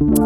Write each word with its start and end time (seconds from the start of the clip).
Bonjour 0.00 0.20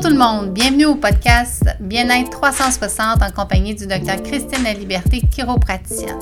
tout 0.00 0.08
le 0.08 0.16
monde, 0.16 0.52
bienvenue 0.54 0.86
au 0.86 0.94
podcast 0.94 1.64
Bien-être 1.80 2.30
360 2.30 3.22
en 3.22 3.30
compagnie 3.30 3.74
du 3.74 3.86
docteur 3.86 4.22
Christine 4.22 4.64
La 4.64 4.72
Liberté, 4.72 5.20
chiropraticienne. 5.30 6.18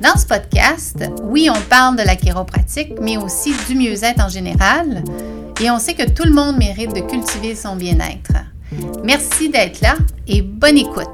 Dans 0.00 0.16
ce 0.16 0.26
podcast, 0.26 1.04
oui, 1.22 1.48
on 1.48 1.60
parle 1.68 1.94
de 1.94 2.02
la 2.02 2.16
chiropratique, 2.16 2.94
mais 3.00 3.16
aussi 3.16 3.54
du 3.68 3.76
mieux-être 3.76 4.20
en 4.20 4.28
général, 4.28 5.04
et 5.60 5.70
on 5.70 5.78
sait 5.78 5.94
que 5.94 6.10
tout 6.10 6.24
le 6.24 6.32
monde 6.32 6.56
mérite 6.56 6.92
de 6.96 7.00
cultiver 7.02 7.54
son 7.54 7.76
bien-être. 7.76 8.32
Merci 9.04 9.50
d'être 9.50 9.82
là 9.82 9.94
et 10.26 10.42
bonne 10.42 10.78
écoute. 10.78 11.06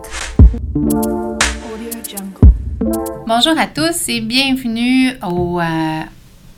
Bonjour 3.28 3.58
à 3.58 3.66
tous 3.66 4.08
et 4.08 4.20
bienvenue 4.20 5.10
au, 5.20 5.60
euh, 5.60 6.00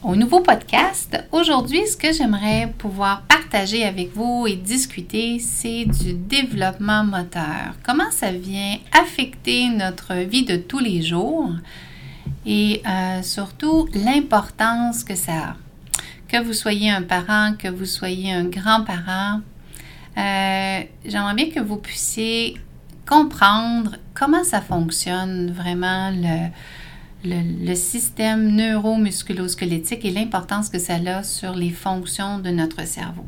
au 0.02 0.14
nouveau 0.16 0.40
podcast. 0.40 1.18
Aujourd'hui, 1.32 1.86
ce 1.86 1.96
que 1.96 2.12
j'aimerais 2.12 2.70
pouvoir 2.76 3.22
partager 3.22 3.84
avec 3.84 4.12
vous 4.12 4.46
et 4.46 4.54
discuter, 4.54 5.38
c'est 5.38 5.86
du 5.86 6.12
développement 6.12 7.04
moteur. 7.04 7.74
Comment 7.82 8.10
ça 8.10 8.32
vient 8.32 8.76
affecter 8.92 9.70
notre 9.70 10.12
vie 10.16 10.44
de 10.44 10.56
tous 10.56 10.78
les 10.78 11.00
jours 11.00 11.52
et 12.44 12.82
euh, 12.86 13.22
surtout 13.22 13.88
l'importance 13.94 15.04
que 15.04 15.14
ça 15.14 15.32
a. 15.32 15.56
Que 16.28 16.44
vous 16.44 16.52
soyez 16.52 16.90
un 16.90 17.00
parent, 17.00 17.54
que 17.58 17.68
vous 17.68 17.86
soyez 17.86 18.30
un 18.30 18.44
grand-parent, 18.44 19.40
euh, 20.18 20.80
j'aimerais 21.06 21.34
bien 21.34 21.48
que 21.48 21.60
vous 21.60 21.78
puissiez 21.78 22.58
comprendre 23.08 23.96
comment 24.12 24.44
ça 24.44 24.60
fonctionne 24.60 25.50
vraiment 25.50 26.10
le, 26.10 26.50
le, 27.24 27.74
système 27.74 28.54
neuromusculosquelettique 28.54 30.04
et 30.04 30.10
l'importance 30.10 30.68
que 30.68 30.78
ça 30.78 30.94
a 30.94 31.22
sur 31.22 31.54
les 31.54 31.70
fonctions 31.70 32.38
de 32.38 32.50
notre 32.50 32.86
cerveau. 32.86 33.24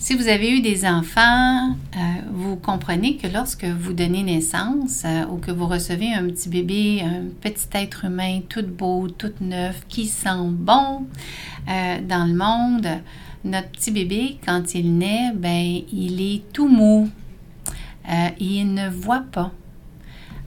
Si 0.00 0.14
vous 0.14 0.28
avez 0.28 0.56
eu 0.56 0.60
des 0.60 0.86
enfants, 0.86 1.70
euh, 1.70 1.98
vous 2.32 2.54
comprenez 2.54 3.16
que 3.16 3.26
lorsque 3.26 3.64
vous 3.64 3.92
donnez 3.92 4.22
naissance 4.22 5.02
euh, 5.04 5.26
ou 5.26 5.38
que 5.38 5.50
vous 5.50 5.66
recevez 5.66 6.14
un 6.14 6.24
petit 6.26 6.48
bébé, 6.48 7.02
un 7.02 7.24
petit 7.40 7.66
être 7.74 8.04
humain 8.04 8.42
tout 8.48 8.64
beau, 8.64 9.08
tout 9.08 9.32
neuf, 9.40 9.82
qui 9.88 10.06
sent 10.06 10.50
bon 10.50 11.04
euh, 11.68 11.98
dans 12.08 12.26
le 12.26 12.34
monde, 12.34 12.86
notre 13.44 13.70
petit 13.70 13.90
bébé, 13.90 14.38
quand 14.46 14.72
il 14.76 14.96
naît, 14.98 15.32
ben, 15.34 15.80
il 15.92 16.20
est 16.20 16.52
tout 16.52 16.68
mou. 16.68 17.10
Il 18.38 18.74
ne 18.74 18.88
voit 18.88 19.24
pas. 19.30 19.52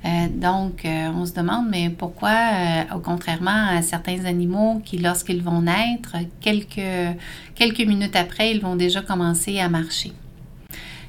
Euh, 0.04 0.28
donc, 0.30 0.84
euh, 0.86 1.12
on 1.16 1.26
se 1.26 1.34
demande, 1.34 1.67
mais 1.70 1.90
pourquoi, 1.90 2.31
euh, 2.31 2.95
au 2.95 3.00
contrairement 3.00 3.67
à 3.70 3.81
certains 3.84 4.26
animaux 4.26 4.81
qui, 4.84 4.98
lorsqu'ils 4.98 5.44
vont 5.44 5.62
naître, 5.62 6.16
quelques, 6.39 7.16
quelques 7.54 7.86
minutes 7.88 8.16
après, 8.16 8.52
ils 8.52 8.62
vont 8.62 8.76
déjà 8.76 9.02
commencer 9.02 9.59
à 9.59 9.70
marcher? 9.70 10.14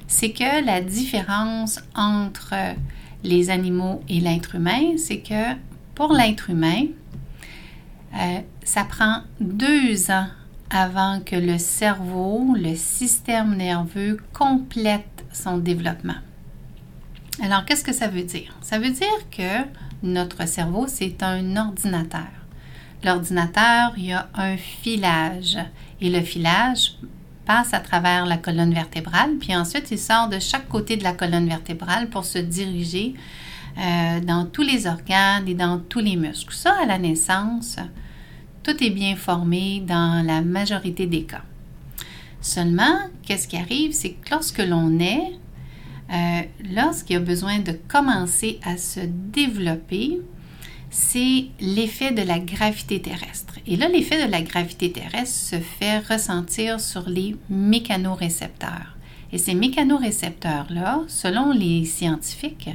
C'est 0.07 0.33
que 0.33 0.65
la 0.65 0.83
différence 0.83 1.81
entre 1.95 2.55
les 3.25 3.49
animaux 3.49 4.03
et 4.11 4.21
l'être 4.21 4.57
humain, 4.57 4.99
c'est 4.99 5.21
que 5.21 5.55
pour 5.95 6.13
l'être 6.13 6.51
humain, 6.51 6.87
ça 8.63 8.85
prend 8.85 9.23
deux 9.41 10.11
ans 10.11 10.27
avant 10.69 11.21
que 11.21 11.37
le 11.37 11.57
cerveau, 11.57 12.55
le 12.55 12.77
système 12.77 13.57
nerveux 13.57 14.19
complète 14.35 15.25
son 15.33 15.57
développement. 15.57 16.17
Alors, 17.41 17.65
qu'est-ce 17.65 17.85
que 17.85 17.93
ça 17.93 18.09
veut 18.09 18.23
dire? 18.23 18.55
Ça 18.61 18.79
veut 18.79 18.91
dire 18.91 19.31
que 19.31 19.67
notre 20.03 20.47
cerveau, 20.47 20.87
c'est 20.87 21.23
un 21.23 21.57
ordinateur. 21.57 22.29
L'ordinateur, 23.05 23.95
il 23.97 24.07
y 24.07 24.13
a 24.13 24.29
un 24.35 24.57
filage 24.57 25.59
et 26.01 26.11
le 26.11 26.21
filage 26.21 26.97
passe 27.47 27.75
à 27.75 27.81
travers 27.81 28.27
la 28.27 28.37
colonne 28.37 28.73
vertébrale, 28.73 29.37
puis 29.41 29.57
ensuite 29.57 29.91
il 29.91 29.99
sort 29.99 30.29
de 30.29 30.39
chaque 30.39 30.69
côté 30.69 30.97
de 30.97 31.03
la 31.03 31.13
colonne 31.13 31.49
vertébrale 31.49 32.09
pour 32.09 32.25
se 32.25 32.39
diriger 32.39 33.15
euh, 33.79 34.21
dans 34.21 34.45
tous 34.45 34.63
les 34.63 34.87
organes 34.87 35.49
et 35.49 35.55
dans 35.55 35.79
tous 35.79 35.99
les 35.99 36.17
muscles. 36.17 36.55
Ça, 36.55 36.77
à 36.83 36.87
la 36.87 36.99
naissance, 36.99 37.77
tout 38.63 38.83
est 38.85 38.91
bien 38.91 39.17
formé 39.17 39.83
dans 39.85 40.25
la 40.25 40.41
majorité 40.43 41.07
des 41.07 41.25
cas. 41.25 41.43
Seulement, 42.41 42.99
qu'est-ce 43.25 43.49
qui 43.49 43.57
arrive, 43.57 43.93
c'est 43.93 44.13
que 44.13 44.31
lorsque 44.31 44.59
l'on 44.59 45.01
est, 45.01 45.33
euh, 46.13 46.43
lorsqu'il 46.75 47.17
a 47.17 47.21
besoin 47.21 47.59
de 47.59 47.73
commencer 47.89 48.61
à 48.65 48.77
se 48.77 49.01
développer, 49.01 50.21
c'est 50.91 51.47
l'effet 51.61 52.13
de 52.13 52.23
la 52.23 52.39
gravité 52.39 53.01
terrestre. 53.01 53.55
Et 53.67 53.77
là, 53.77 53.89
l'effet 53.89 54.27
de 54.27 54.31
la 54.31 54.43
gravité 54.43 54.93
terrestre 54.93 55.35
se 55.35 55.57
fait 55.57 56.01
ressentir 56.01 56.81
sur 56.81 57.09
les 57.09 57.35
mécanorécepteurs. 57.49 58.97
Et 59.33 59.39
ces 59.39 59.55
mécanorécepteurs-là, 59.55 61.01
selon 61.09 61.53
les 61.53 61.87
scientifiques, 61.87 62.69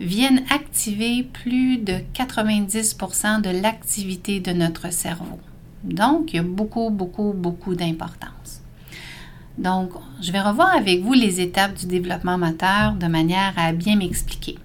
viennent 0.00 0.44
activer 0.50 1.22
plus 1.22 1.78
de 1.78 1.94
90% 2.14 3.40
de 3.40 3.50
l'activité 3.50 4.40
de 4.40 4.52
notre 4.52 4.92
cerveau. 4.92 5.38
Donc, 5.84 6.32
il 6.32 6.36
y 6.36 6.38
a 6.40 6.42
beaucoup, 6.42 6.90
beaucoup, 6.90 7.32
beaucoup 7.32 7.76
d'importance. 7.76 8.57
Donc, 9.58 9.90
je 10.22 10.30
vais 10.30 10.40
revoir 10.40 10.74
avec 10.76 11.02
vous 11.02 11.14
les 11.14 11.40
étapes 11.40 11.74
du 11.74 11.86
développement 11.86 12.38
moteur 12.38 12.92
de 12.92 13.06
manière 13.06 13.52
à 13.56 13.72
bien 13.72 13.96
m'expliquer. 13.96 14.56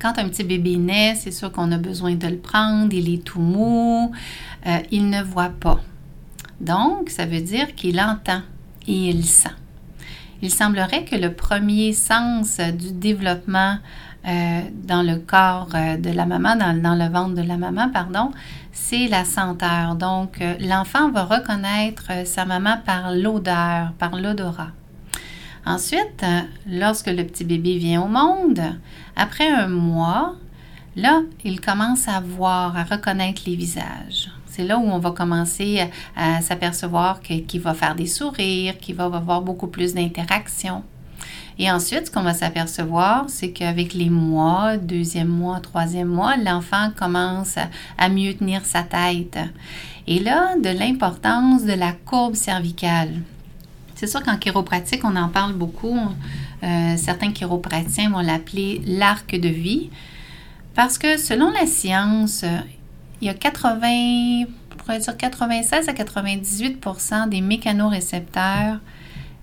Quand 0.00 0.18
un 0.18 0.28
petit 0.30 0.44
bébé 0.44 0.76
naît, 0.76 1.14
c'est 1.14 1.30
sûr 1.30 1.52
qu'on 1.52 1.70
a 1.72 1.78
besoin 1.78 2.14
de 2.14 2.26
le 2.26 2.38
prendre, 2.38 2.92
il 2.94 3.12
est 3.12 3.22
tout 3.22 3.38
mou, 3.38 4.10
euh, 4.66 4.78
il 4.90 5.10
ne 5.10 5.22
voit 5.22 5.50
pas. 5.50 5.80
Donc, 6.60 7.10
ça 7.10 7.26
veut 7.26 7.42
dire 7.42 7.74
qu'il 7.74 8.00
entend 8.00 8.40
et 8.88 9.10
il 9.10 9.26
sent. 9.26 9.50
Il 10.40 10.50
semblerait 10.50 11.04
que 11.04 11.14
le 11.14 11.34
premier 11.34 11.92
sens 11.92 12.60
du 12.60 12.92
développement 12.92 13.76
euh, 14.24 14.60
dans 14.84 15.02
le 15.02 15.16
corps 15.16 15.70
euh, 15.74 15.96
de 15.96 16.10
la 16.10 16.26
maman, 16.26 16.54
dans, 16.54 16.94
le 16.94 17.12
ventre 17.12 17.34
de 17.34 17.42
la 17.42 17.56
maman, 17.56 17.88
pardon, 17.88 18.30
c'est 18.72 19.08
la 19.08 19.24
senteur. 19.24 19.96
Donc, 19.96 20.40
euh, 20.40 20.54
l'enfant 20.60 21.10
va 21.10 21.24
reconnaître 21.24 22.24
sa 22.24 22.44
maman 22.44 22.76
par 22.86 23.12
l'odeur, 23.12 23.92
par 23.98 24.14
l'odorat. 24.14 24.70
Ensuite, 25.66 26.24
lorsque 26.68 27.08
le 27.08 27.24
petit 27.24 27.44
bébé 27.44 27.78
vient 27.78 28.02
au 28.02 28.08
monde, 28.08 28.60
après 29.16 29.48
un 29.48 29.68
mois, 29.68 30.34
là, 30.94 31.22
il 31.44 31.60
commence 31.60 32.06
à 32.06 32.20
voir, 32.20 32.76
à 32.76 32.84
reconnaître 32.84 33.42
les 33.46 33.56
visages. 33.56 34.30
C'est 34.46 34.64
là 34.64 34.78
où 34.78 34.82
on 34.82 34.98
va 34.98 35.12
commencer 35.12 35.88
à, 36.14 36.40
s'apercevoir 36.42 37.20
qu'il 37.20 37.60
va 37.60 37.74
faire 37.74 37.94
des 37.94 38.06
sourires, 38.06 38.78
qu'il 38.78 38.94
va 38.94 39.04
avoir 39.04 39.40
beaucoup 39.40 39.68
plus 39.68 39.94
d'interactions. 39.94 40.84
Et 41.58 41.70
ensuite, 41.70 42.06
ce 42.06 42.10
qu'on 42.10 42.22
va 42.22 42.34
s'apercevoir, 42.34 43.26
c'est 43.28 43.50
qu'avec 43.50 43.94
les 43.94 44.10
mois, 44.10 44.76
deuxième 44.76 45.28
mois, 45.28 45.60
troisième 45.60 46.08
mois, 46.08 46.36
l'enfant 46.36 46.90
commence 46.96 47.56
à, 47.98 48.08
mieux 48.08 48.34
tenir 48.34 48.64
sa 48.64 48.82
tête. 48.82 49.38
Et 50.06 50.18
là, 50.18 50.56
de 50.56 50.68
l'importance 50.70 51.64
de 51.64 51.74
la 51.74 51.92
courbe 51.92 52.34
cervicale. 52.34 53.20
C'est 53.94 54.06
sûr 54.06 54.22
qu'en 54.22 54.36
chiropratique, 54.36 55.04
on 55.04 55.14
en 55.14 55.28
parle 55.28 55.52
beaucoup. 55.52 55.98
Euh, 56.62 56.96
certains 56.96 57.32
chiropraticiens 57.32 58.10
vont 58.10 58.20
l'appeler 58.20 58.82
l'arc 58.86 59.38
de 59.38 59.48
vie 59.48 59.90
parce 60.74 60.96
que 60.98 61.18
selon 61.18 61.50
la 61.50 61.66
science, 61.66 62.44
il 63.20 63.26
y 63.26 63.30
a 63.30 63.34
80, 63.34 64.46
on 64.88 64.98
dire 64.98 65.16
96 65.16 65.88
à 65.88 65.92
98% 65.92 67.28
des 67.28 67.40
mécanorécepteurs 67.40 68.78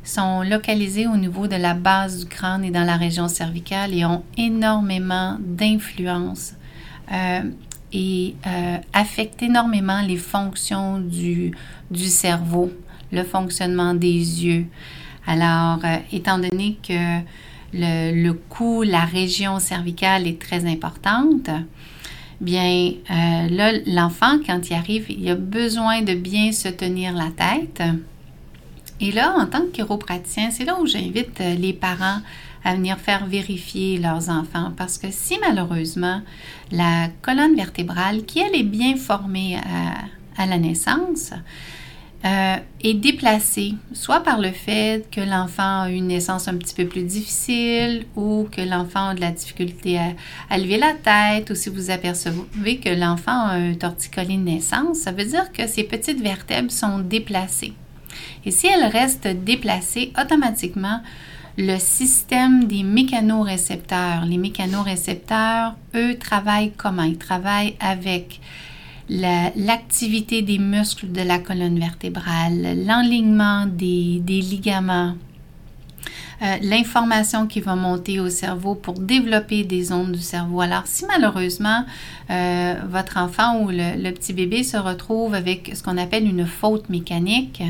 sont 0.03 0.41
localisés 0.41 1.07
au 1.07 1.17
niveau 1.17 1.47
de 1.47 1.55
la 1.55 1.73
base 1.73 2.19
du 2.19 2.25
crâne 2.25 2.63
et 2.63 2.71
dans 2.71 2.83
la 2.83 2.97
région 2.97 3.27
cervicale 3.27 3.93
et 3.93 4.05
ont 4.05 4.23
énormément 4.37 5.37
d'influence 5.39 6.53
euh, 7.11 7.41
et 7.91 8.35
euh, 8.45 8.77
affectent 8.93 9.41
énormément 9.41 10.01
les 10.01 10.17
fonctions 10.17 10.99
du, 10.99 11.53
cerveau, 11.91 12.71
le 13.11 13.23
fonctionnement 13.23 13.93
des 13.93 14.45
yeux. 14.45 14.65
Alors, 15.25 15.79
euh, 15.83 15.97
étant 16.11 16.37
donné 16.37 16.77
que 16.87 17.19
le, 17.73 18.23
le 18.23 18.33
cou, 18.33 18.83
la 18.83 19.05
région 19.05 19.59
cervicale 19.59 20.27
est 20.27 20.39
très 20.39 20.65
importante, 20.65 21.49
bien 22.39 22.93
là, 23.09 23.73
l'enfant, 23.85 24.39
quand 24.45 24.69
il 24.69 24.73
arrive, 24.73 25.05
il 25.09 25.29
a 25.29 25.35
besoin 25.35 26.01
de 26.03 26.13
bien 26.13 26.51
se 26.51 26.69
tenir 26.69 27.13
la 27.13 27.31
tête 27.31 27.83
et 29.01 29.11
là, 29.11 29.35
en 29.37 29.45
tant 29.45 29.61
que 29.61 29.71
chiropraticien, 29.71 30.51
c'est 30.51 30.65
là 30.65 30.79
où 30.79 30.85
j'invite 30.85 31.39
euh, 31.39 31.55
les 31.55 31.73
parents 31.73 32.19
à 32.63 32.75
venir 32.75 32.97
faire 32.97 33.25
vérifier 33.25 33.97
leurs 33.97 34.29
enfants 34.29 34.71
parce 34.75 34.97
que 34.97 35.07
si 35.11 35.37
malheureusement 35.39 36.21
la 36.71 37.07
colonne 37.21 37.55
vertébrale, 37.55 38.25
qui 38.25 38.39
elle 38.39 38.55
est 38.55 38.63
bien 38.63 38.97
formée 38.97 39.57
à, 40.37 40.45
la 40.45 40.57
naissance, 40.57 41.31
euh, 42.25 42.57
est 42.81 42.93
déplacé, 42.95 43.75
soit 43.93 44.21
par 44.21 44.39
le 44.39 44.51
fait 44.51 45.09
que 45.09 45.21
l'enfant 45.21 45.83
a 45.83 45.89
une 45.89 46.07
naissance 46.07 46.49
un 46.49 46.57
petit 46.57 46.75
peu 46.75 46.85
plus 46.85 47.03
difficile 47.03 48.05
ou 48.17 48.47
que 48.51 48.61
l'enfant 48.61 49.09
a 49.09 49.15
de 49.15 49.21
la 49.21 49.31
difficulté 49.31 49.97
à, 50.49 50.57
lever 50.57 50.77
la 50.77 50.93
tête 50.93 51.49
ou 51.49 51.55
si 51.55 51.69
vous 51.69 51.91
apercevez 51.91 52.77
que 52.77 52.89
l'enfant 52.89 53.45
a 53.47 53.53
un 53.53 53.73
torticolis 53.73 54.37
de 54.37 54.43
naissance, 54.43 54.97
ça 54.97 55.13
veut 55.13 55.25
dire 55.25 55.51
que 55.53 55.65
ces 55.65 55.83
petites 55.83 56.21
vertèbres 56.21 56.71
sont 56.71 56.99
déplacées. 56.99 57.73
Et 58.45 58.51
si 58.51 58.67
elles 58.67 58.91
restent 58.91 59.27
déplacées, 59.27 60.11
automatiquement, 60.19 61.01
le 61.57 61.77
système 61.77 62.65
des 62.65 62.83
mécanorécepteurs, 62.83 64.25
les 64.25 64.37
mécanorécepteurs, 64.37 65.75
eux, 65.95 66.17
travaillent 66.17 66.71
comment? 66.77 67.03
Ils 67.03 67.17
travaillent 67.17 67.75
avec 67.79 68.39
l'activité 69.09 70.41
des 70.41 70.59
muscles 70.59 71.11
de 71.11 71.21
la 71.21 71.39
colonne 71.39 71.79
vertébrale, 71.79 72.85
l'enlignement 72.85 73.65
des, 73.65 74.21
ligaments, 74.25 75.15
euh, 76.41 76.57
l'information 76.61 77.47
qui 77.47 77.59
va 77.59 77.75
monter 77.75 78.19
au 78.19 78.29
cerveau 78.29 78.75
pour 78.75 78.93
développer 78.95 79.63
des 79.63 79.91
ondes 79.91 80.13
du 80.13 80.21
cerveau. 80.21 80.61
Alors, 80.61 80.83
si 80.85 81.05
malheureusement 81.05 81.85
euh, 82.29 82.75
votre 82.87 83.17
enfant 83.17 83.61
ou 83.61 83.69
le, 83.71 84.11
petit 84.11 84.33
bébé 84.33 84.63
se 84.63 84.77
retrouve 84.77 85.33
avec 85.33 85.71
ce 85.75 85.83
qu'on 85.83 85.97
appelle 85.97 86.25
une 86.25 86.45
faute 86.45 86.89
mécanique, 86.89 87.61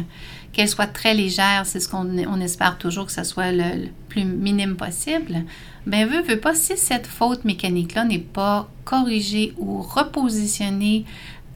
qu'elle 0.53 0.69
soit 0.69 0.87
très 0.87 1.13
légère, 1.13 1.63
c'est 1.65 1.79
ce 1.79 1.89
qu'on 1.89 2.41
espère 2.41 2.77
toujours 2.77 3.05
que 3.05 3.11
ce 3.11 3.23
soit 3.23 3.51
le, 3.51 3.87
plus 4.07 4.25
minime 4.25 4.75
possible, 4.75 5.43
ben 5.85 6.07
veut, 6.07 6.21
veut 6.21 6.39
pas, 6.39 6.55
si 6.55 6.77
cette 6.77 7.07
faute 7.07 7.45
mécanique-là 7.45 8.03
n'est 8.05 8.19
pas 8.19 8.69
corrigée 8.83 9.53
ou 9.57 9.81
repositionnée 9.81 11.05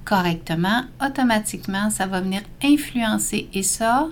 correctement, 0.06 0.84
automatiquement, 1.04 1.90
ça 1.90 2.06
va 2.06 2.22
venir 2.22 2.42
influencer 2.64 3.48
et 3.54 3.64
ça, 3.64 4.08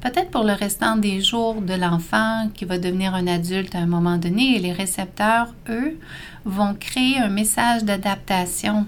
peut-être 0.00 0.30
pour 0.30 0.44
le 0.44 0.52
restant 0.52 0.96
des 0.96 1.20
jours 1.20 1.60
de 1.60 1.74
l'enfant 1.74 2.48
qui 2.54 2.64
va 2.64 2.78
devenir 2.78 3.14
un 3.14 3.26
adulte 3.26 3.74
à 3.74 3.78
un 3.78 3.86
moment 3.86 4.18
donné, 4.18 4.58
les 4.58 4.72
récepteurs, 4.72 5.54
eux, 5.68 5.98
vont 6.44 6.74
créer 6.74 7.18
un 7.18 7.28
message 7.28 7.84
d'adaptation 7.84 8.86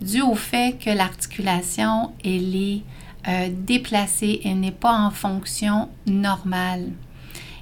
dû 0.00 0.20
au 0.22 0.34
fait 0.34 0.78
que 0.78 0.90
l'articulation, 0.90 2.12
est 2.24 2.82
euh, 3.26 3.48
déplacée, 3.52 4.40
elle 4.44 4.60
n'est 4.60 4.70
pas 4.70 4.92
en 4.92 5.10
fonction 5.10 5.88
normale. 6.06 6.90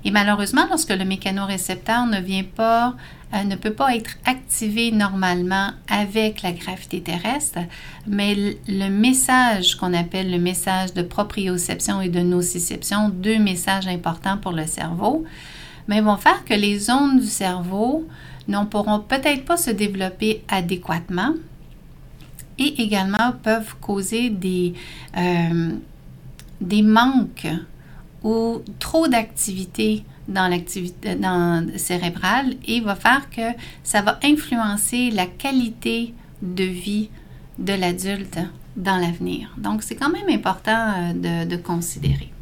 Et 0.06 0.12
malheureusement, 0.12 0.66
lorsque 0.70 0.92
le 0.92 1.04
mécanorécepteur 1.04 2.06
ne 2.06 2.20
vient 2.20 2.44
pas, 2.44 2.94
euh, 3.34 3.42
ne 3.42 3.56
peut 3.56 3.72
pas 3.72 3.96
être 3.96 4.12
activé 4.24 4.92
normalement 4.92 5.70
avec 5.88 6.42
la 6.42 6.52
gravité 6.52 7.00
terrestre, 7.00 7.58
mais 8.06 8.56
le 8.68 8.88
message 8.88 9.74
qu'on 9.74 9.92
appelle 9.92 10.30
le 10.30 10.38
message 10.38 10.94
de 10.94 11.02
proprioception 11.02 12.00
et 12.00 12.08
de 12.08 12.20
nociception, 12.20 13.08
deux 13.08 13.40
messages 13.40 13.88
importants 13.88 14.38
pour 14.38 14.52
le 14.52 14.64
cerveau, 14.68 15.24
vont 15.88 16.16
faire 16.16 16.44
que 16.44 16.54
les 16.54 16.88
ondes 16.88 17.18
du 17.18 17.26
cerveau 17.26 18.06
ne 18.46 18.64
pourront 18.64 19.00
peut-être 19.00 19.44
pas 19.44 19.56
se 19.56 19.72
développer 19.72 20.44
adéquatement 20.46 21.34
et 22.58 22.80
également 22.80 23.32
peuvent 23.42 23.74
causer 23.80 24.30
des, 24.30 24.72
euh, 25.16 25.72
des 26.60 26.82
manques 26.82 27.48
ou 28.26 28.60
trop 28.80 29.06
d'activité 29.06 30.04
dans 30.26 30.48
l'activité 30.48 31.14
dans 31.14 31.64
cérébrale 31.76 32.54
et 32.66 32.80
va 32.80 32.96
faire 32.96 33.30
que 33.30 33.56
ça 33.84 34.02
va 34.02 34.18
influencer 34.24 35.10
la 35.12 35.26
qualité 35.26 36.12
de 36.42 36.64
vie 36.64 37.08
de 37.58 37.72
l'adulte 37.72 38.40
dans 38.76 38.96
l'avenir. 38.96 39.54
Donc, 39.56 39.82
c'est 39.84 39.94
quand 39.94 40.10
même 40.10 40.28
important 40.28 40.92
euh, 41.14 41.44
de 41.44 41.56
considérer. 41.56 42.32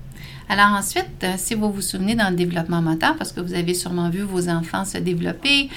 Alors 0.49 0.73
ensuite, 0.73 1.25
euh, 1.25 1.35
si 1.37 1.55
vous 1.55 1.73
vous 1.73 1.81
souvenez 1.81 2.15
dans 2.15 2.29
le 2.29 2.37
développement 2.37 2.83
moteur, 2.83 3.17
parce 3.17 3.33
que 3.33 3.41
vous 3.41 3.55
avez 3.55 3.73
sûrement 3.73 4.11
vu 4.11 4.21
vos 4.21 4.49
enfants 4.49 4.85
se 4.85 4.99
développer, 4.99 5.71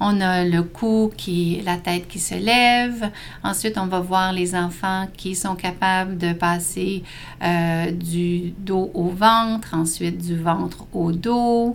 on 0.00 0.20
a 0.20 0.44
le 0.44 0.62
cou 0.62 1.12
qui, 1.16 1.60
la 1.64 1.76
tête 1.76 2.06
qui 2.08 2.18
se 2.18 2.34
lève. 2.34 3.10
Ensuite, 3.42 3.76
on 3.78 3.86
va 3.86 4.00
voir 4.00 4.32
les 4.32 4.54
enfants 4.54 5.08
qui 5.16 5.34
sont 5.34 5.54
capables 5.54 6.18
de 6.18 6.32
passer 6.32 7.02
euh, 7.42 7.90
du 7.90 8.52
dos 8.58 8.90
au 8.94 9.08
ventre, 9.08 9.74
ensuite 9.74 10.18
du 10.18 10.36
ventre 10.36 10.86
au 10.92 11.12
dos. 11.12 11.74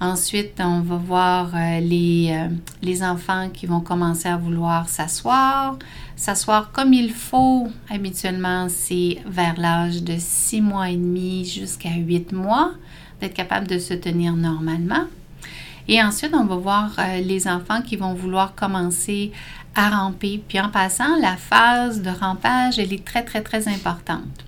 Ensuite, 0.00 0.60
on 0.60 0.80
va 0.80 0.96
voir 0.96 1.52
euh, 1.54 1.80
les, 1.80 2.48
les 2.82 3.02
enfants 3.02 3.48
qui 3.52 3.66
vont 3.66 3.80
commencer 3.80 4.28
à 4.28 4.36
vouloir 4.36 4.88
s'asseoir. 4.88 5.78
S'asseoir 6.16 6.70
comme 6.70 6.92
il 6.92 7.12
faut, 7.12 7.68
habituellement, 7.90 8.68
c'est 8.68 9.18
vers 9.26 9.58
l'âge 9.58 10.02
de 10.02 10.14
6 10.16 10.60
mois 10.60 10.90
et 10.90 10.96
demi 10.96 11.44
jusqu'à 11.44 11.94
8 11.96 12.32
mois, 12.32 12.72
d'être 13.20 13.34
capable 13.34 13.66
de 13.66 13.78
se 13.78 13.94
tenir 13.94 14.34
normalement. 14.34 15.06
Et 15.88 16.02
ensuite, 16.02 16.32
on 16.34 16.44
va 16.44 16.56
voir 16.56 16.92
euh, 16.98 17.20
les 17.20 17.46
enfants 17.46 17.82
qui 17.82 17.96
vont 17.96 18.14
vouloir 18.14 18.54
commencer 18.54 19.32
à 19.74 19.90
ramper. 19.90 20.42
Puis 20.48 20.60
en 20.60 20.70
passant, 20.70 21.16
la 21.20 21.36
phase 21.36 22.00
de 22.00 22.10
rampage, 22.10 22.78
elle 22.78 22.92
est 22.92 23.04
très, 23.04 23.22
très, 23.22 23.42
très 23.42 23.68
importante. 23.68 24.44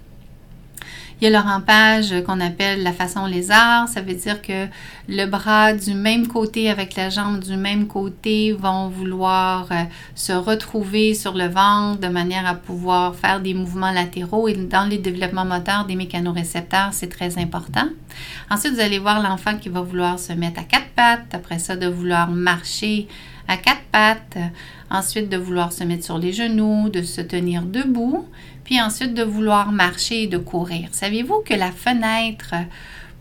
Il 1.19 1.25
y 1.25 1.35
a 1.35 1.43
le 1.43 1.49
rampage 1.49 2.15
qu'on 2.27 2.41
appelle 2.41 2.83
la 2.83 2.93
façon 2.93 3.25
lézard. 3.25 3.89
Ça 3.89 4.03
veut 4.03 4.13
dire 4.13 4.43
que 4.43 4.67
le 5.09 5.25
bras 5.25 5.73
du 5.73 5.95
même 5.95 6.27
côté 6.29 6.69
avec 6.69 6.95
la 6.95 7.09
jambe 7.09 7.41
du 7.41 7.57
même 7.57 7.87
côté 7.87 8.53
vont 8.53 8.89
vouloir 8.91 9.67
euh, 9.71 9.85
se 10.15 10.35
retrouver 10.35 11.15
sur 11.15 11.33
le 11.33 11.47
ventre 11.47 12.01
de 12.01 12.09
manière 12.09 12.47
à 12.47 12.55
pouvoir 12.55 13.15
faire 13.15 13.41
des 13.41 13.55
mouvements 13.55 13.93
latéraux. 13.93 14.47
Et 14.47 14.53
dans 14.53 14.85
les 14.85 14.99
développements 14.99 15.47
moteurs 15.47 15.87
des 15.87 15.97
mécanorécepteurs, 15.97 16.91
c'est 16.93 17.09
très 17.09 17.39
important. 17.39 17.89
Ensuite, 18.51 18.75
vous 18.75 18.81
allez 18.81 18.99
voir 18.99 19.23
l'enfant 19.23 19.57
qui 19.57 19.71
va 19.71 19.81
vouloir 19.81 20.19
se 20.19 20.35
mettre 20.35 20.61
à 20.61 20.65
quatre 20.65 20.91
pattes. 20.95 21.33
Après 21.35 21.59
ça, 21.59 21.77
de 21.77 21.87
vouloir 21.87 22.31
marcher 22.31 23.09
à 23.49 23.57
quatre 23.57 23.85
pattes. 23.91 24.37
Ensuite, 24.91 25.31
de 25.31 25.39
vouloir 25.39 25.73
se 25.73 25.83
mettre 25.83 26.05
sur 26.05 26.19
les 26.19 26.35
genoux, 26.35 26.91
de 26.91 27.01
se 27.01 27.23
tenir 27.23 27.63
debout 27.63 28.29
puis 28.67 28.81
ensuite 28.81 29.15
de 29.15 29.23
vouloir 29.23 29.71
marcher 29.71 30.25
et 30.25 30.27
de 30.27 30.39
courir. 30.39 30.89
Saviez-vous 30.91 31.43
que 31.47 31.55
la 31.55 31.71
fenêtre 31.71 32.53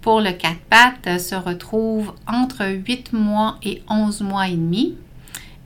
pour 0.01 0.19
le 0.19 0.31
quatre 0.31 0.59
pattes 0.71 1.21
se 1.21 1.35
retrouve 1.35 2.13
entre 2.27 2.65
8 2.65 3.13
mois 3.13 3.57
et 3.63 3.83
11 3.87 4.21
mois 4.21 4.47
et 4.47 4.55
demi? 4.55 4.95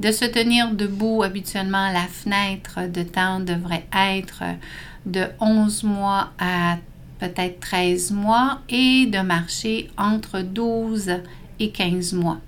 De 0.01 0.11
se 0.11 0.25
tenir 0.25 0.73
debout, 0.73 1.23
habituellement, 1.23 1.91
la 1.93 2.07
fenêtre 2.07 2.89
de 2.89 3.03
temps 3.03 3.39
devrait 3.39 3.85
être 3.95 4.43
de 5.05 5.27
11 5.39 5.83
mois 5.83 6.31
à 6.39 6.77
peut-être 7.19 7.61
13 7.61 8.11
mois 8.11 8.59
et 8.67 9.05
de 9.05 9.19
marcher 9.19 9.89
entre 9.97 10.41
12 10.41 11.21
et 11.61 11.71
15 11.71 12.13
mois. 12.13 12.39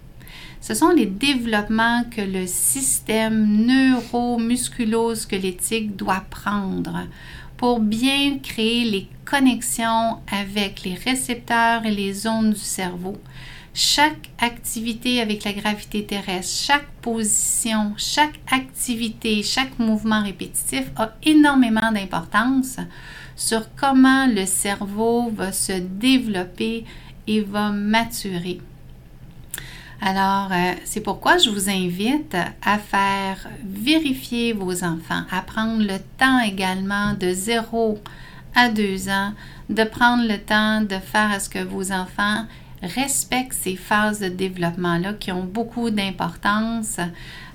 Ce 0.61 0.73
sont 0.75 0.91
les 0.91 1.07
développements 1.07 2.03
que 2.15 2.21
le 2.21 2.45
système 2.45 3.65
neuromusculo-squelettique 3.65 5.95
doit 5.95 6.23
prendre 6.29 7.07
pour 7.57 7.79
bien 7.79 8.37
créer 8.37 8.85
les 8.85 9.07
connexions 9.25 10.19
avec 10.31 10.83
les 10.83 10.93
récepteurs 10.93 11.83
et 11.83 11.91
les 11.91 12.13
zones 12.13 12.51
du 12.51 12.59
cerveau. 12.59 13.17
Chaque 13.73 14.29
activité 14.39 15.19
avec 15.19 15.45
la 15.45 15.53
gravité 15.53 16.05
terrestre, 16.05 16.67
chaque 16.67 16.91
position, 17.01 17.95
chaque 17.97 18.39
activité, 18.51 19.41
chaque 19.41 19.79
mouvement 19.79 20.21
répétitif 20.21 20.91
a 20.95 21.15
énormément 21.23 21.91
d'importance 21.91 22.77
sur 23.35 23.63
comment 23.75 24.27
le 24.27 24.45
cerveau 24.45 25.31
va 25.31 25.51
se 25.51 25.73
développer 25.73 26.85
et 27.25 27.41
va 27.41 27.71
maturer. 27.71 28.59
Alors, 30.03 30.51
euh, 30.51 30.73
c'est 30.83 31.01
pourquoi 31.01 31.37
je 31.37 31.51
vous 31.51 31.69
invite 31.69 32.35
à 32.63 32.79
faire 32.79 33.47
vérifier 33.63 34.51
vos 34.51 34.83
enfants, 34.83 35.21
à 35.31 35.41
prendre 35.41 35.83
le 35.83 35.99
temps 36.17 36.39
également 36.39 37.13
de 37.13 37.31
0 37.31 37.99
à 38.55 38.69
2 38.69 39.09
ans, 39.09 39.33
de 39.69 39.83
prendre 39.83 40.27
le 40.27 40.39
temps 40.39 40.81
de 40.81 40.95
faire 40.95 41.31
à 41.31 41.39
ce 41.39 41.49
que 41.49 41.63
vos 41.63 41.91
enfants 41.91 42.45
respectent 42.81 43.53
ces 43.53 43.75
phases 43.75 44.19
de 44.19 44.27
développement-là 44.27 45.13
qui 45.13 45.31
ont 45.31 45.43
beaucoup 45.43 45.91
d'importance 45.91 46.99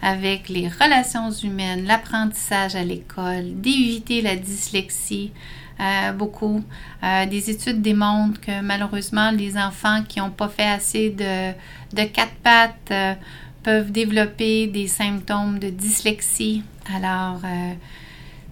avec 0.00 0.48
les 0.48 0.68
relations 0.68 1.32
humaines, 1.32 1.84
l'apprentissage 1.84 2.76
à 2.76 2.84
l'école, 2.84 3.60
d'éviter 3.60 4.22
la 4.22 4.36
dyslexie, 4.36 5.32
euh, 5.78 6.12
beaucoup. 6.12 6.64
Euh, 7.02 7.26
des 7.26 7.50
études 7.50 7.83
démontrent 7.83 8.40
que 8.40 8.62
malheureusement, 8.62 9.30
les 9.30 9.59
enfants 9.59 10.02
qui 10.09 10.21
n'ont 10.21 10.30
pas 10.30 10.49
fait 10.49 10.68
assez 10.68 11.11
de, 11.11 12.04
quatre 12.06 12.35
pattes 12.42 12.90
euh, 12.90 13.14
peuvent 13.62 13.92
développer 13.92 14.68
des 14.68 14.87
symptômes 14.87 15.59
de 15.59 15.68
dyslexie. 15.68 16.62
Alors, 16.95 17.40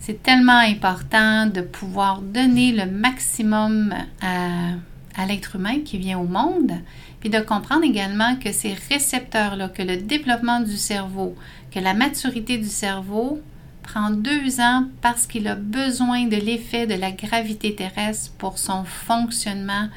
c'est 0.00 0.22
tellement 0.22 0.58
important 0.58 1.46
de 1.46 1.60
pouvoir 1.60 2.20
donner 2.20 2.72
le 2.72 2.84
maximum 2.86 3.94
à, 4.20 4.72
à 5.16 5.26
l'être 5.26 5.54
humain 5.54 5.78
qui 5.84 5.98
vient 5.98 6.18
au 6.18 6.26
monde, 6.26 6.72
puis 7.20 7.30
de 7.30 7.38
comprendre 7.38 7.84
également 7.84 8.34
que 8.36 8.50
ces 8.50 8.74
récepteurs-là, 8.90 9.68
que 9.68 9.82
le 9.82 9.98
développement 9.98 10.58
du 10.58 10.76
cerveau, 10.76 11.36
que 11.70 11.78
la 11.78 11.94
maturité 11.94 12.58
du 12.58 12.68
cerveau 12.68 13.40
prend 13.84 14.10
deux 14.10 14.60
ans 14.60 14.86
parce 15.00 15.26
qu'il 15.26 15.46
a 15.46 15.54
besoin 15.54 16.26
de 16.26 16.36
l'effet 16.36 16.86
de 16.86 16.94
la 16.94 17.12
gravité 17.12 17.74
terrestre 17.74 18.32
pour 18.38 18.58
son 18.58 18.84
fonctionnement 18.84 19.88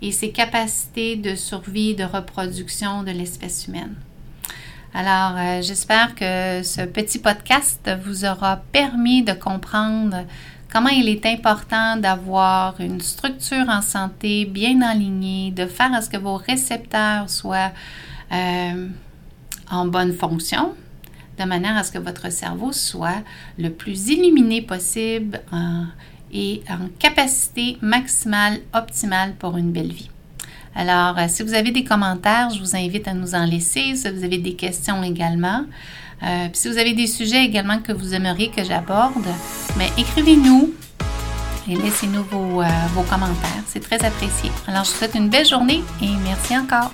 et 0.00 0.12
ses 0.12 0.30
capacités 0.30 1.16
de 1.16 1.34
survie, 1.34 1.94
de 1.94 2.04
reproduction 2.04 3.02
de 3.02 3.10
l'espèce 3.10 3.66
humaine. 3.66 3.94
Alors, 4.94 5.38
euh, 5.38 5.62
j'espère 5.62 6.14
que 6.14 6.62
ce 6.62 6.82
petit 6.82 7.18
podcast 7.18 7.90
vous 8.04 8.24
aura 8.24 8.56
permis 8.72 9.22
de 9.22 9.32
comprendre 9.32 10.24
comment 10.70 10.90
il 10.90 11.08
est 11.08 11.24
important 11.26 11.96
d'avoir 11.96 12.80
une 12.80 13.00
structure 13.00 13.68
en 13.68 13.80
santé 13.80 14.44
bien 14.44 14.82
alignée, 14.82 15.50
de 15.50 15.66
faire 15.66 15.94
à 15.94 16.02
ce 16.02 16.10
que 16.10 16.16
vos 16.16 16.36
récepteurs 16.36 17.30
soient 17.30 17.72
euh, 18.32 18.88
en 19.70 19.86
bonne 19.86 20.12
fonction, 20.12 20.74
de 21.38 21.44
manière 21.44 21.76
à 21.76 21.82
ce 21.82 21.92
que 21.92 21.98
votre 21.98 22.30
cerveau 22.30 22.72
soit 22.72 23.22
le 23.58 23.70
plus 23.70 24.08
illuminé 24.08 24.62
possible 24.62 25.40
et 26.32 26.62
en 26.68 26.88
capacité 26.98 27.76
maximale, 27.82 28.60
optimale 28.74 29.34
pour 29.38 29.56
une 29.56 29.72
belle 29.72 29.92
vie. 29.92 30.10
Alors, 30.74 31.18
euh, 31.18 31.26
si 31.28 31.42
vous 31.42 31.54
avez 31.54 31.70
des 31.70 31.84
commentaires, 31.84 32.50
je 32.50 32.58
vous 32.58 32.74
invite 32.74 33.06
à 33.06 33.12
nous 33.12 33.34
en 33.34 33.44
laisser. 33.44 33.94
Si 33.94 34.10
vous 34.10 34.24
avez 34.24 34.38
des 34.38 34.54
questions 34.54 35.02
également. 35.02 35.64
Euh, 36.22 36.48
si 36.52 36.68
vous 36.68 36.78
avez 36.78 36.94
des 36.94 37.06
sujets 37.06 37.44
également 37.44 37.78
que 37.78 37.92
vous 37.92 38.14
aimeriez 38.14 38.48
que 38.48 38.64
j'aborde, 38.64 39.26
mais 39.76 39.90
écrivez-nous 39.98 40.72
et 41.68 41.76
laissez-nous 41.76 42.22
vos, 42.24 42.62
euh, 42.62 42.66
vos 42.94 43.02
commentaires. 43.02 43.62
C'est 43.66 43.80
très 43.80 44.02
apprécié. 44.04 44.50
Alors, 44.66 44.84
je 44.84 44.90
vous 44.90 44.96
souhaite 44.96 45.14
une 45.14 45.28
belle 45.28 45.46
journée 45.46 45.82
et 46.00 46.10
merci 46.24 46.56
encore. 46.56 46.92